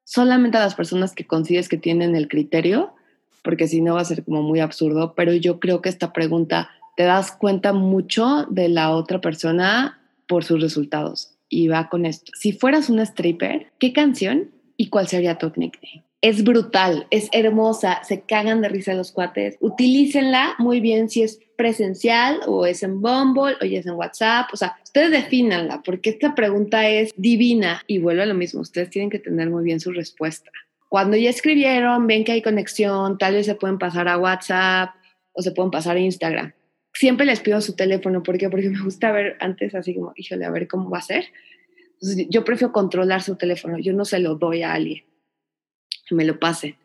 solamente 0.05 0.57
a 0.57 0.61
las 0.61 0.75
personas 0.75 1.15
que 1.15 1.27
consideres 1.27 1.69
que 1.69 1.77
tienen 1.77 2.17
el 2.17 2.29
criterio, 2.29 2.95
porque 3.43 3.69
si 3.69 3.81
no 3.81 3.95
va 3.95 4.01
a 4.01 4.05
ser 4.05 4.25
como 4.25 4.43
muy 4.43 4.61
absurdo, 4.61 5.15
pero 5.15 5.33
yo 5.35 5.61
creo 5.61 5.83
que 5.83 5.89
esta 5.89 6.13
pregunta 6.13 6.71
te 6.97 7.05
das 7.05 7.33
cuenta 7.33 7.73
mucho 7.73 8.47
de 8.51 8.69
la 8.69 8.91
otra 8.91 9.21
persona 9.21 10.00
por 10.31 10.45
sus 10.45 10.63
resultados. 10.63 11.35
Y 11.49 11.67
va 11.67 11.89
con 11.89 12.07
esto. 12.07 12.31
Si 12.39 12.53
fueras 12.53 12.89
un 12.89 13.01
stripper, 13.01 13.67
¿qué 13.81 13.93
canción 13.93 14.53
y 14.77 14.89
cuál 14.89 15.09
sería 15.09 15.37
tu 15.37 15.49
nickname? 15.57 16.05
Es 16.23 16.45
brutal, 16.45 17.09
es 17.11 17.29
hermosa, 17.33 18.05
se 18.05 18.21
cagan 18.21 18.61
de 18.61 18.69
risa 18.69 18.95
los 18.95 19.11
cuates. 19.11 19.57
Utilícenla 19.59 20.55
muy 20.59 20.81
bien 20.81 21.09
si 21.09 21.23
es 21.23 21.41
presencial 21.57 22.41
o 22.47 22.65
es 22.65 22.85
en 22.85 23.01
Bumble 23.01 23.57
o 23.61 23.65
ya 23.65 23.81
es 23.81 23.87
en 23.87 23.95
WhatsApp. 23.95 24.51
O 24.53 24.57
sea, 24.57 24.77
ustedes 24.85 25.11
defínanla 25.11 25.83
porque 25.83 26.11
esta 26.11 26.37
pregunta 26.37 26.89
es 26.89 27.13
divina 27.17 27.83
y 27.89 27.99
vuelvo 27.99 28.23
a 28.23 28.27
lo 28.27 28.35
mismo. 28.35 28.61
Ustedes 28.61 28.91
tienen 28.91 29.11
que 29.11 29.19
tener 29.19 29.51
muy 29.51 29.65
bien 29.65 29.81
su 29.81 29.91
respuesta. 29.91 30.51
Cuando 30.89 31.17
ya 31.17 31.31
escribieron, 31.31 32.07
ven 32.07 32.23
que 32.23 32.33
hay 32.33 32.43
conexión, 32.43 33.19
tal 33.19 33.35
vez 33.35 33.47
se 33.47 33.57
pueden 33.57 33.79
pasar 33.79 34.07
a 34.07 34.19
WhatsApp 34.19 34.91
o 35.33 35.43
se 35.43 35.51
pueden 35.51 35.73
pasar 35.73 35.97
a 35.97 36.01
Instagram 36.01 36.53
siempre 36.93 37.27
les 37.27 37.41
pido 37.41 37.61
su 37.61 37.75
teléfono. 37.75 38.23
¿Por 38.23 38.39
qué? 38.39 38.49
Porque 38.51 38.71
me 38.71 38.83
gusta 38.83 39.13
ver 39.13 39.37
antes 39.41 39.75
así 39.75 39.95
como, 39.95 40.13
híjole, 40.17 40.45
a 40.45 40.51
ver 40.51 40.69
cómo 40.69 40.91
va 40.91 40.99
a 40.99 41.03
ser. 41.03 41.27
Yo 42.01 42.45
prefiero 42.45 42.73
controlar 42.73 43.23
su 43.23 43.37
teléfono. 43.37 43.79
Yo 43.79 43.93
no 43.93 44.05
se 44.05 44.19
lo 44.19 44.37
doy 44.37 44.63
a 44.63 44.73
alguien. 44.73 45.05
Que 46.09 46.15
me 46.15 46.25
lo 46.25 46.39
pase. 46.39 46.77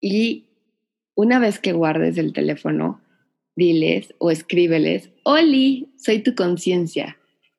Y 0.00 0.46
una 1.14 1.38
vez 1.38 1.58
que 1.58 1.72
guardes 1.72 2.16
el 2.18 2.32
teléfono, 2.32 3.00
diles 3.56 4.14
o 4.18 4.30
escríbeles, 4.30 5.10
Oli, 5.24 5.88
soy 5.96 6.20
tu 6.20 6.34
conciencia. 6.34 7.18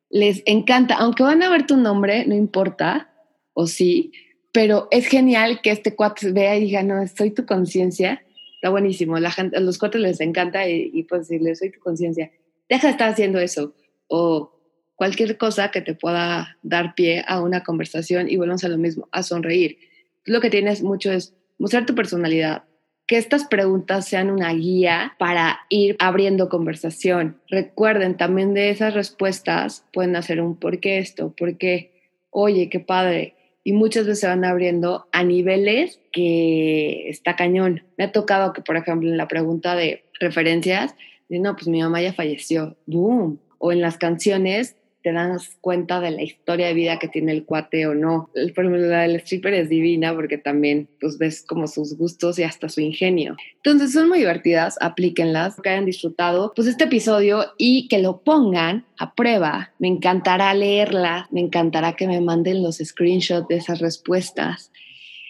Les 0.10 0.42
encanta, 0.46 0.96
aunque 0.96 1.24
van 1.24 1.44
a 1.44 1.50
ver 1.50 1.68
tu 1.68 1.75
nombre, 1.75 2.25
no 2.25 2.36
importa, 2.36 3.12
o 3.54 3.68
sí, 3.68 4.12
pero 4.54 4.88
es 4.92 5.08
genial 5.08 5.62
que 5.62 5.72
este 5.72 5.96
cuate 5.96 6.32
vea 6.32 6.56
y 6.58 6.62
diga, 6.62 6.84
no, 6.84 7.06
soy 7.08 7.32
tu 7.32 7.46
conciencia 7.46 8.24
está 8.58 8.70
buenísimo. 8.70 9.18
La 9.20 9.32
gente, 9.32 9.56
a 9.58 9.60
los 9.60 9.78
cuates 9.78 10.02
les 10.02 10.20
encanta 10.20 10.68
y, 10.68 10.90
y 10.94 11.04
pues 11.04 11.28
decirles, 11.28 11.60
soy 11.60 11.72
tu 11.72 11.80
conciencia, 11.80 12.32
deja 12.68 12.88
de 12.88 12.92
estar 12.92 13.10
haciendo 13.10 13.40
eso. 13.40 13.74
O 14.08 14.52
cualquier 14.96 15.38
cosa 15.38 15.70
que 15.72 15.82
te 15.82 15.94
pueda 15.94 16.58
dar 16.64 16.96
pie 16.96 17.24
a 17.28 17.40
una 17.40 17.64
conversación 17.64 18.30
y 18.30 18.36
volvemos 18.36 18.64
a 18.64 18.70
lo 18.70 18.78
mismo, 18.78 19.08
a 19.12 19.24
sonreír. 19.24 19.78
Lo 20.26 20.42
que 20.42 20.50
tienes 20.50 20.82
mucho 20.82 21.12
es 21.12 21.36
mostrar 21.60 21.86
tu 21.86 21.94
personalidad, 21.94 22.64
que 23.06 23.18
estas 23.18 23.46
preguntas 23.46 24.08
sean 24.08 24.32
una 24.32 24.52
guía 24.54 25.16
para 25.20 25.60
ir 25.70 25.96
abriendo 26.00 26.50
conversación. 26.50 27.40
Recuerden, 27.48 28.18
también 28.18 28.54
de 28.54 28.72
esas 28.72 28.96
respuestas 28.96 29.86
pueden 29.94 30.16
hacer 30.16 30.42
un 30.42 30.58
por 30.58 30.80
qué 30.80 30.98
esto, 30.98 31.32
por 31.38 31.58
qué, 31.58 31.94
oye, 32.32 32.68
qué 32.70 32.80
padre. 32.80 33.36
Y 33.67 33.74
muchas 33.74 34.05
veces 34.05 34.21
se 34.21 34.27
van 34.27 34.45
abriendo 34.45 35.09
a 35.12 35.25
niveles 35.25 36.00
que 36.13 37.09
está 37.09 37.36
cañón. 37.36 37.83
Me 37.97 38.05
ha 38.05 38.13
tocado 38.13 38.53
que, 38.53 38.62
por 38.62 38.77
ejemplo, 38.77 39.09
en 39.09 39.17
la 39.17 39.27
pregunta 39.27 39.75
de 39.75 40.05
referencias, 40.21 40.95
no, 41.27 41.53
pues 41.53 41.67
mi 41.67 41.81
mamá 41.81 42.01
ya 42.01 42.13
falleció, 42.13 42.77
boom. 42.86 43.41
O 43.57 43.74
en 43.74 43.81
las 43.81 43.97
canciones, 43.97 44.77
te 45.08 45.14
das 45.14 45.58
cuenta 45.62 46.02
de 46.02 46.12
la 46.12 46.22
historia 46.22 46.68
de 46.68 46.74
vida 46.74 47.00
que 47.00 47.08
tiene 47.08 47.32
el 47.32 47.46
cuate 47.46 47.88
o 47.88 47.96
no. 47.96 48.30
El 48.36 48.54
la 48.90 49.04
del 49.04 49.16
stripper 49.16 49.54
es 49.54 49.70
divina 49.70 50.14
porque 50.14 50.38
también 50.38 50.90
pues 51.00 51.18
ves 51.18 51.46
como 51.48 51.68
sus 51.68 51.98
gustos 51.98 52.38
y 52.40 52.44
hasta 52.44 52.68
su 52.68 52.82
ingenio. 52.82 53.38
Entonces 53.64 53.94
son 53.94 54.10
muy 54.10 54.20
divertidas, 54.20 54.76
aplíquenlas, 54.82 55.62
que 55.62 55.70
hayan 55.70 55.86
disfrutado 55.86 56.52
pues 56.54 56.68
este 56.68 56.86
episodio 56.86 57.46
y 57.58 57.88
que 57.88 58.00
lo 58.00 58.22
pongan 58.22 58.86
a 58.98 59.16
prueba. 59.16 59.72
Me 59.80 59.88
encantará 59.88 60.54
leerla, 60.54 61.30
me 61.32 61.40
encantará 61.40 61.96
que 61.96 62.08
me 62.08 62.20
manden 62.20 62.62
los 62.62 62.78
screenshots 62.84 63.48
de 63.48 63.56
esas 63.56 63.80
respuestas. 63.80 64.74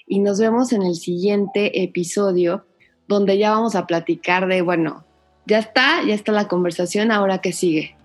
Y 0.08 0.20
nos 0.20 0.40
vemos 0.40 0.74
en 0.74 0.82
el 0.82 0.96
siguiente 0.96 1.84
episodio 1.84 2.66
donde 3.08 3.38
ya 3.38 3.52
vamos 3.52 3.76
a 3.76 3.86
platicar 3.86 4.48
de, 4.48 4.62
bueno, 4.64 5.06
ya 5.46 5.60
está, 5.60 6.04
ya 6.04 6.16
está 6.16 6.32
la 6.32 6.48
conversación, 6.48 7.12
ahora 7.12 7.42
que 7.42 7.54
sigue 7.54 7.97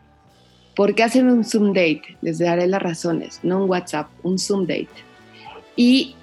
¿Por 0.75 0.95
qué 0.95 1.03
hacen 1.03 1.29
un 1.29 1.45
Zoom 1.45 1.69
date? 1.69 2.17
Les 2.23 2.39
daré 2.39 2.67
las 2.67 2.83
razones, 2.83 3.41
no 3.43 3.65
un 3.65 3.71
WhatsApp, 3.71 4.09
un 4.23 4.39
Zoom 4.39 4.63
date. 4.63 4.89
Y 5.77 6.15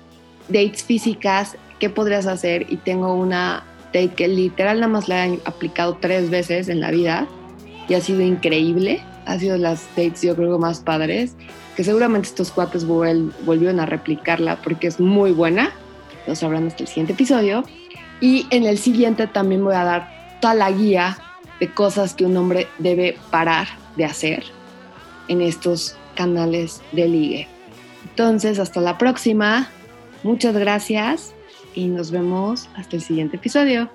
dates 0.47 0.83
físicas, 0.83 1.55
¿qué 1.79 1.89
podrías 1.89 2.25
hacer? 2.25 2.65
Y 2.69 2.77
tengo 2.77 3.13
una 3.13 3.63
date 3.93 4.09
que 4.09 4.27
literal 4.27 4.79
nada 4.79 4.91
más 4.91 5.07
la 5.07 5.23
han 5.23 5.39
aplicado 5.45 5.97
tres 6.01 6.29
veces 6.31 6.67
en 6.67 6.81
la 6.81 6.89
vida 6.89 7.27
y 7.87 7.93
ha 7.93 8.01
sido 8.01 8.21
increíble. 8.21 9.01
Ha 9.25 9.37
sido 9.37 9.57
las 9.57 9.87
dates 9.95 10.23
yo 10.23 10.35
creo 10.35 10.57
más 10.57 10.79
padres, 10.79 11.35
que 11.75 11.83
seguramente 11.83 12.29
estos 12.29 12.49
cuates 12.51 12.85
volvieron 12.85 13.79
a 13.79 13.85
replicarla 13.85 14.55
porque 14.63 14.87
es 14.87 14.99
muy 14.99 15.31
buena. 15.31 15.71
Lo 16.25 16.35
sabrán 16.35 16.65
hasta 16.65 16.83
el 16.83 16.87
siguiente 16.87 17.13
episodio. 17.13 17.63
Y 18.19 18.47
en 18.49 18.65
el 18.65 18.79
siguiente 18.79 19.27
también 19.27 19.63
voy 19.63 19.75
a 19.75 19.83
dar 19.83 20.37
toda 20.41 20.55
la 20.55 20.71
guía 20.71 21.17
de 21.59 21.71
cosas 21.71 22.15
que 22.15 22.25
un 22.25 22.35
hombre 22.35 22.67
debe 22.79 23.17
parar 23.29 23.67
de 23.99 24.05
hacer 24.05 24.43
en 25.27 25.41
estos 25.41 25.95
canales 26.15 26.81
de 26.93 27.07
ligue. 27.07 27.47
Entonces, 28.09 28.57
hasta 28.57 28.81
la 28.81 28.97
próxima. 28.97 29.69
Muchas 30.23 30.55
gracias 30.55 31.33
y 31.75 31.87
nos 31.87 32.09
vemos 32.09 32.67
hasta 32.75 32.95
el 32.95 33.03
siguiente 33.03 33.35
episodio. 33.35 33.89